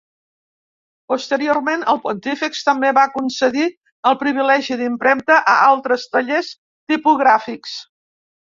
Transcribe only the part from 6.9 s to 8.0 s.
tipogràfics.